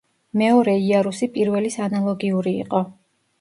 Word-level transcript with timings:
მეორე 0.41 0.73
იარუსი 0.85 1.29
პირველის 1.35 1.77
ანალოგიური 1.89 2.55
იყო. 2.65 2.83